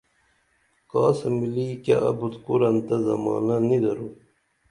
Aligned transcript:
کاسہ 0.91 1.27
ملی 1.37 1.67
کیہ 1.83 1.97
ابُت 2.09 2.33
کُرن 2.45 2.75
تہ 2.87 2.95
زمانہ 3.07 3.55
نی 3.67 3.77
درو 3.83 4.07